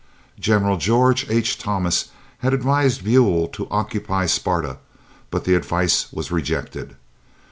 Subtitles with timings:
[0.39, 1.59] General George H.
[1.59, 2.09] Thomas
[2.39, 4.79] had advised Buell to occupy Sparta,
[5.29, 6.95] but the advice was rejected.